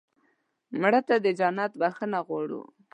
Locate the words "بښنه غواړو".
1.79-2.61